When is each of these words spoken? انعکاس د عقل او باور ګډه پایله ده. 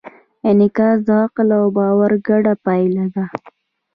انعکاس 0.49 0.97
د 1.07 1.09
عقل 1.23 1.47
او 1.59 1.65
باور 1.77 2.11
ګډه 2.27 2.53
پایله 2.65 3.05
ده. 3.15 3.25